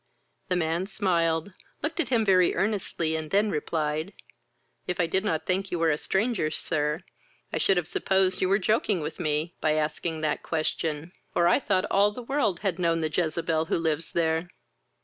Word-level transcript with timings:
The 0.49 0.55
man 0.55 0.87
smiled, 0.87 1.53
looked 1.83 1.99
at 1.99 2.09
him 2.09 2.25
very 2.25 2.55
earnestly, 2.55 3.15
and 3.15 3.29
then 3.29 3.51
replied, 3.51 4.13
"If 4.87 4.99
I 4.99 5.05
did 5.05 5.23
not 5.23 5.45
think 5.45 5.69
you 5.69 5.77
were 5.77 5.91
a 5.91 5.97
stranger, 5.99 6.49
sir, 6.49 7.01
I 7.53 7.59
should 7.59 7.77
have 7.77 7.87
supposed 7.87 8.41
you 8.41 8.49
were 8.49 8.57
joking 8.57 9.01
with 9.01 9.19
me, 9.19 9.53
by 9.61 9.73
asking 9.73 10.21
that 10.21 10.41
question, 10.41 11.11
for 11.33 11.47
I 11.47 11.59
thought 11.59 11.85
all 11.91 12.09
the 12.09 12.23
world 12.23 12.61
had 12.61 12.79
known 12.79 13.01
the 13.01 13.11
Jezebel 13.13 13.65
who 13.65 13.77
lives 13.77 14.13
there." 14.13 14.49